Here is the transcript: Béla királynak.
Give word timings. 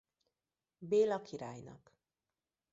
Béla 0.77 1.21
királynak. 1.21 1.95